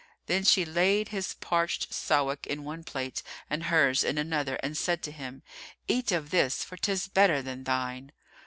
Then 0.25 0.43
she 0.43 0.65
laid 0.65 1.09
his 1.09 1.35
parched 1.35 1.93
Sawik 1.93 2.47
in 2.47 2.63
one 2.63 2.83
plate 2.83 3.21
and 3.51 3.65
hers 3.65 4.03
in 4.03 4.17
another 4.17 4.55
and 4.63 4.75
said 4.75 5.03
to 5.03 5.11
him, 5.11 5.43
"Eat 5.87 6.11
of 6.11 6.31
this, 6.31 6.63
for 6.63 6.75
'tis 6.75 7.07
better 7.07 7.43
than 7.43 7.65
thine." 7.65 8.11